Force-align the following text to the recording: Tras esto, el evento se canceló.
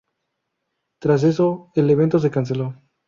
Tras 0.99 1.21
esto, 1.21 1.69
el 1.75 1.87
evento 1.91 2.17
se 2.17 2.31
canceló. 2.31 2.73